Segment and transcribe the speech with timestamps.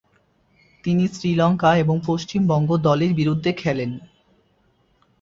[0.83, 3.91] তিনি শ্রীলঙ্কা এবং পশ্চিমবঙ্গ দলের বিরুদ্ধে খেলেন।